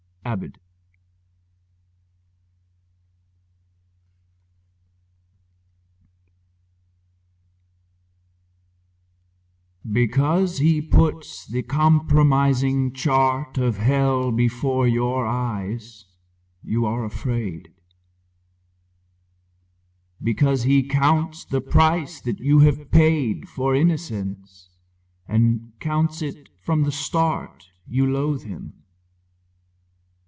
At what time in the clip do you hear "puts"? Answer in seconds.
10.79-11.47